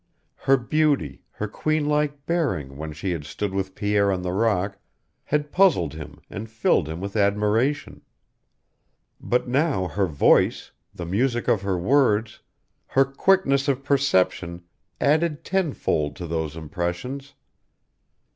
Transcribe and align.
Her 0.37 0.57
beauty, 0.57 1.21
her 1.33 1.47
queen 1.47 1.85
like 1.85 2.25
bearing, 2.25 2.75
when 2.75 2.91
she 2.91 3.11
had 3.11 3.23
stood 3.23 3.53
with 3.53 3.75
Pierre 3.75 4.11
on 4.11 4.23
the 4.23 4.31
rock, 4.31 4.79
had 5.25 5.51
puzzled 5.51 5.93
him 5.93 6.19
and 6.27 6.49
filled 6.49 6.89
him 6.89 6.99
with 6.99 7.15
admiration. 7.15 8.01
But 9.19 9.47
now 9.47 9.89
her 9.89 10.07
voice, 10.07 10.71
the 10.91 11.05
music 11.05 11.47
of 11.47 11.61
her 11.61 11.77
words, 11.77 12.39
her 12.87 13.05
quickness 13.05 13.67
of 13.67 13.83
perception 13.83 14.63
added 14.99 15.43
tenfold 15.43 16.15
to 16.15 16.25
those 16.25 16.55
impressions. 16.57 17.35